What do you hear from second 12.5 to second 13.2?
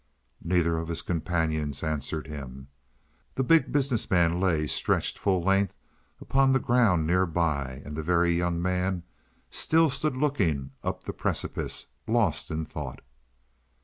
thought.